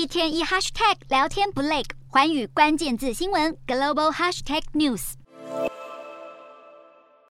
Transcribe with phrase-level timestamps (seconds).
[0.00, 5.12] 一天一 hashtag 聊天不累，寰宇关键字新闻 global hashtag news。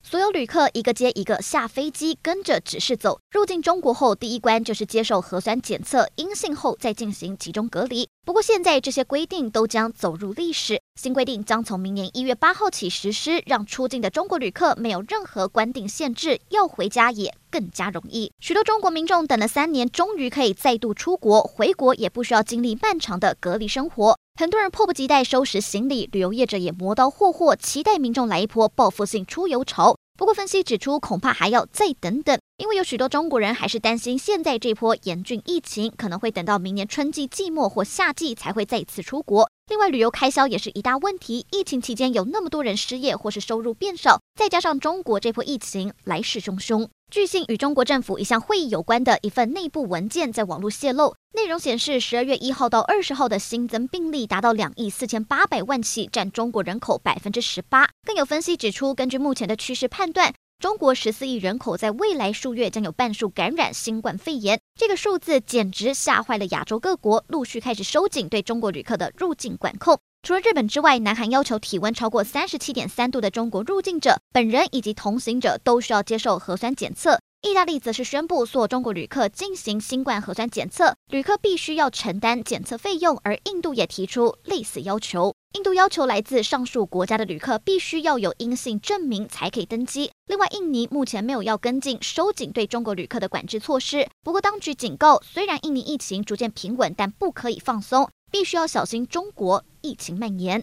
[0.05, 3.19] 所有旅客一个接一个下飞机，跟着指示走。
[3.33, 8.09] 入境中国后，第一关就是接受核酸检测，阴性后再进行集中隔离。
[8.25, 10.81] 不过现在这些规定都将走入历史。
[11.03, 18.31] 新规定将从明年一月八号起实施，让出境的中国旅客没有任何关定限制，要回家也更加容易。
[18.39, 24.19] 许多中国民众等了三年，终于可以再度出国，回国也不需要经历漫长的隔离生活。
[24.39, 29.97] 很多人迫不及待收拾行李，旅游业者也磨刀霍霍，期待民众来一波报复性出游潮。
[30.19, 39.51] 不过，分析指出，恐怕还要再等等，因为有许多中国人还是担心，现在这波严峻疫情可能会等到明年春季季末或夏季才会再次出国。
[39.71, 41.47] 另外，旅游开销也是一大问题。
[41.53, 46.87] 疫情期间有那么多人失业或是收入变少，再加上中国这波疫情来势汹汹。
[47.11, 51.15] 据信，与中国政府一项会议有关的一份内部文件在网络泄露。
[51.33, 57.89] 内容显示，十二月一号到二十号的新增病例达到两亿四千八百万起，占中国人口百分之十八。
[58.07, 64.61] 更有分析指出，根据目前的趋势判断，中国十四亿人口在未来数月将有半数感染新冠肺炎。
[64.79, 69.99] 这个数字简直吓坏了亚洲各国，陆续开始收紧对中国旅客的入境管控。
[70.23, 77.19] 除了日本之外，南韩要求体温超过三十七点三度的中国入境者本人以及同行者都需要接受核酸检测。
[77.41, 83.19] 意大利则是宣布，所有中国旅客进行新冠核酸检测，旅客必须要承担检测费用。
[83.25, 90.09] 而印度也提出类似要求，印度要求来自上述国家的旅客必须要有阴性证明才可以登机。
[90.27, 100.59] 另外，印尼目前没有要跟进收紧对中国旅客的管制措施，不过当局警告，虽然印尼疫情逐渐平稳，但不可以放松，必须要小心中国疫情蔓延。